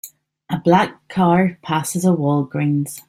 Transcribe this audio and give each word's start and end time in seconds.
A 0.49 0.57
black 0.57 1.07
car 1.09 1.59
passes 1.61 2.05
a 2.05 2.07
Walgreens 2.07 2.97